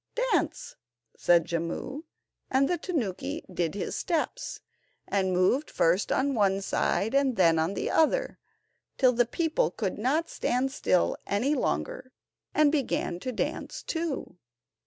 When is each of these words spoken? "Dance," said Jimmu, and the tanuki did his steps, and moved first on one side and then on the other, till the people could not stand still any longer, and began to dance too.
"Dance," 0.33 0.77
said 1.15 1.45
Jimmu, 1.45 2.01
and 2.49 2.67
the 2.67 2.79
tanuki 2.79 3.45
did 3.53 3.75
his 3.75 3.95
steps, 3.95 4.59
and 5.07 5.31
moved 5.31 5.69
first 5.69 6.11
on 6.11 6.33
one 6.33 6.59
side 6.61 7.13
and 7.13 7.35
then 7.35 7.59
on 7.59 7.75
the 7.75 7.91
other, 7.91 8.39
till 8.97 9.13
the 9.13 9.27
people 9.27 9.69
could 9.69 9.99
not 9.99 10.27
stand 10.27 10.71
still 10.71 11.17
any 11.27 11.53
longer, 11.53 12.11
and 12.51 12.71
began 12.71 13.19
to 13.19 13.31
dance 13.31 13.83
too. 13.83 14.37